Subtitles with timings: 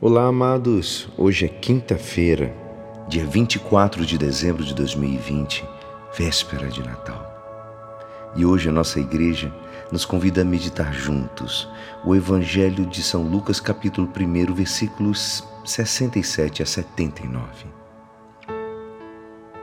[0.00, 1.08] Olá, amados.
[1.18, 2.54] Hoje é quinta-feira,
[3.08, 5.64] dia 24 de dezembro de 2020,
[6.16, 7.26] véspera de Natal.
[8.36, 9.52] E hoje a nossa igreja
[9.90, 11.68] nos convida a meditar juntos
[12.04, 17.66] o Evangelho de São Lucas, capítulo 1, versículos 67 a 79.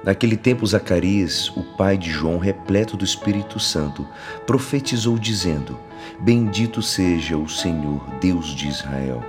[0.04, 4.06] Naquele tempo, Zacarias, o pai de João, repleto do Espírito Santo,
[4.46, 5.80] profetizou, dizendo:
[6.20, 9.24] Bendito seja o Senhor, Deus de Israel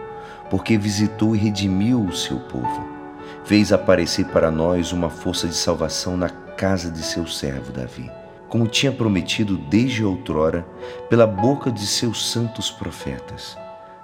[0.51, 2.97] porque visitou e redimiu o seu povo.
[3.45, 8.11] Fez aparecer para nós uma força de salvação na casa de seu servo Davi,
[8.49, 10.67] como tinha prometido desde outrora
[11.09, 13.57] pela boca de seus santos profetas,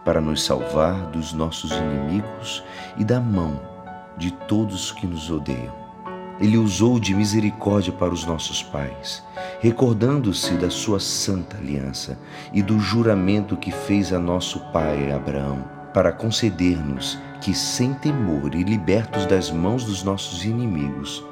[0.04, 2.62] para nos salvar dos nossos inimigos
[2.96, 3.60] e da mão
[4.16, 5.80] de todos que nos odeiam.
[6.40, 9.22] Ele usou de misericórdia para os nossos pais,
[9.60, 12.18] recordando-se da sua santa aliança
[12.52, 18.62] e do juramento que fez a nosso pai Abraão para conceder-nos que, sem temor e
[18.62, 21.24] libertos das mãos dos nossos inimigos,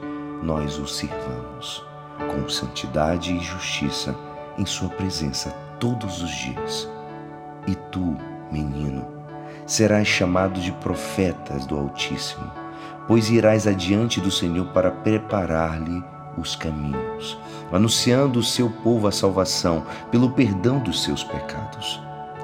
[0.42, 1.84] nós o sirvamos
[2.30, 4.14] com santidade e justiça
[4.58, 6.88] em Sua presença todos os dias.
[7.66, 8.16] E tu,
[8.50, 9.06] menino,
[9.66, 12.50] serás chamado de profetas do Altíssimo,
[13.06, 16.02] pois irás adiante do Senhor para preparar-lhe
[16.36, 17.38] os caminhos,
[17.72, 22.00] anunciando o seu povo a salvação pelo perdão dos seus pecados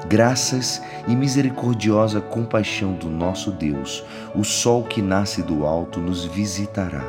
[0.09, 4.05] Graças e misericordiosa compaixão do nosso Deus,
[4.37, 7.03] o sol que nasce do alto nos visitará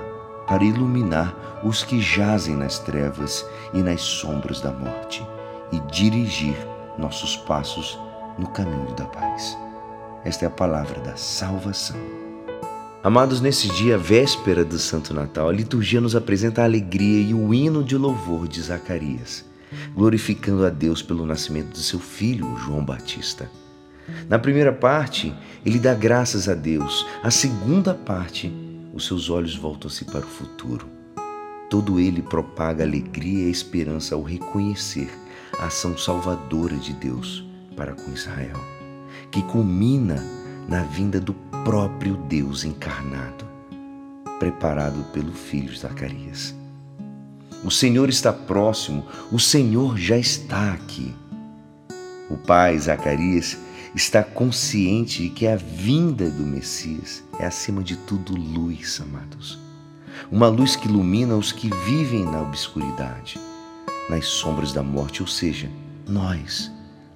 [0.47, 5.23] para iluminar os que jazem nas trevas e nas sombras da morte
[5.71, 6.55] e dirigir
[6.97, 7.99] nossos passos
[8.39, 9.55] no caminho da paz.
[10.25, 11.97] Esta é a palavra da salvação.
[13.03, 17.53] Amados, nesse dia, véspera do Santo Natal, a liturgia nos apresenta a alegria e o
[17.53, 19.45] hino de louvor de Zacarias
[19.93, 23.49] glorificando a Deus pelo nascimento do seu filho, João Batista.
[24.29, 25.33] Na primeira parte,
[25.65, 27.05] ele dá graças a Deus.
[27.21, 28.51] A segunda parte,
[28.93, 30.87] os seus olhos voltam-se para o futuro.
[31.69, 35.09] Todo ele propaga alegria e esperança ao reconhecer
[35.59, 37.43] a ação salvadora de Deus
[37.75, 38.59] para com Israel,
[39.29, 40.23] que culmina
[40.67, 41.33] na vinda do
[41.65, 43.45] próprio Deus encarnado,
[44.39, 46.55] preparado pelo filho Zacarias.
[47.67, 51.13] O Senhor está próximo, o Senhor já está aqui.
[52.29, 53.57] O pai Zacarias
[53.93, 59.59] está consciente de que a vinda do Messias é, acima de tudo, luz, amados.
[60.31, 63.37] Uma luz que ilumina os que vivem na obscuridade,
[64.09, 65.69] nas sombras da morte, ou seja,
[66.07, 66.71] nós,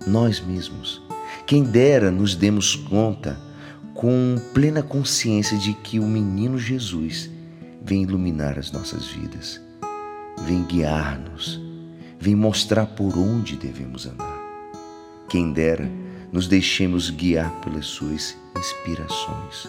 [0.05, 1.01] nós mesmos.
[1.47, 3.39] Quem dera nos demos conta
[3.93, 7.29] com plena consciência de que o menino Jesus
[7.81, 9.61] vem iluminar as nossas vidas
[10.39, 11.59] vem guiar-nos,
[12.19, 14.39] vem mostrar por onde devemos andar.
[15.29, 15.89] Quem dera
[16.31, 19.67] nos deixemos guiar pelas suas inspirações,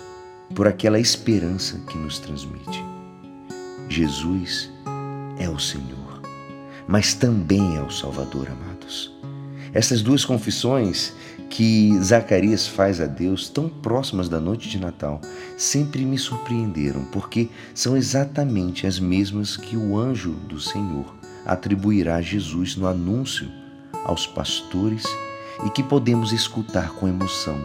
[0.55, 2.83] por aquela esperança que nos transmite.
[3.89, 4.71] Jesus
[5.39, 6.21] é o Senhor,
[6.87, 9.12] mas também é o Salvador, amados.
[9.72, 11.12] Essas duas confissões
[11.53, 15.21] que Zacarias faz a Deus, tão próximas da noite de Natal,
[15.59, 21.15] sempre me surpreenderam, porque são exatamente as mesmas que o anjo do Senhor
[21.45, 23.47] atribuirá a Jesus no anúncio
[24.03, 25.05] aos pastores
[25.67, 27.61] e que podemos escutar com emoção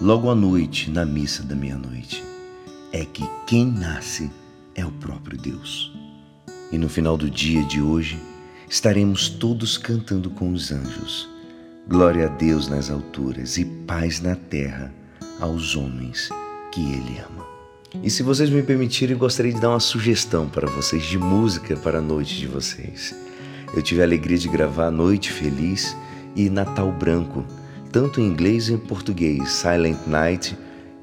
[0.00, 2.20] logo à noite na missa da meia-noite.
[2.90, 4.28] É que quem nasce
[4.74, 5.92] é o próprio Deus.
[6.72, 8.20] E no final do dia de hoje,
[8.68, 11.32] estaremos todos cantando com os anjos.
[11.86, 14.90] Glória a Deus nas alturas e paz na terra
[15.38, 16.30] aos homens
[16.72, 17.44] que Ele ama.
[18.02, 21.98] E se vocês me permitirem, gostaria de dar uma sugestão para vocês de música para
[21.98, 23.14] a noite de vocês.
[23.76, 25.94] Eu tive a alegria de gravar Noite Feliz
[26.34, 27.44] e Natal Branco,
[27.92, 30.56] tanto em inglês e em português, Silent Night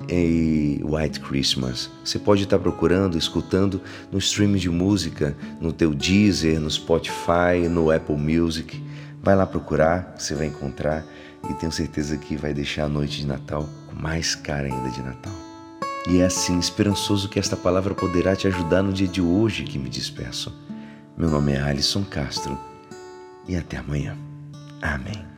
[0.09, 1.92] e White Christmas.
[2.03, 3.80] Você pode estar procurando, escutando
[4.12, 8.81] no streaming de música, no teu Deezer, no Spotify, no Apple Music.
[9.22, 11.04] Vai lá procurar, você vai encontrar
[11.50, 15.34] e tenho certeza que vai deixar a noite de Natal mais cara ainda de Natal.
[16.10, 19.78] E é assim, esperançoso que esta palavra poderá te ajudar no dia de hoje que
[19.78, 20.51] me despeço.
[21.16, 22.57] Meu nome é Alisson Castro
[23.48, 24.18] e até amanhã.
[24.81, 25.31] Amém.